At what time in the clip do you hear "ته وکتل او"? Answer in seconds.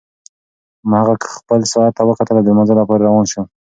1.97-2.43